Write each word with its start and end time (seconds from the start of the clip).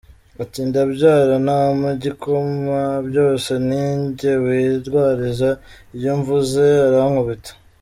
Ati 0.43 0.59
“Ndabyara 0.67 1.33
ntampa 1.45 1.87
igikoma 1.97 2.81
byose 3.09 3.51
ninjye 3.67 4.31
wirwariza, 4.43 5.49
iyo 5.97 6.11
mvuze 6.19 6.63
arankubita. 6.87 7.51